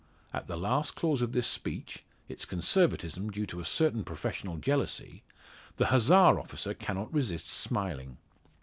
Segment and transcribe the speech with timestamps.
[0.33, 5.21] At the last clause of this speech its Conservatism due to a certain professional jealousy
[5.77, 8.17] the Hussar officer cannot resist smiling.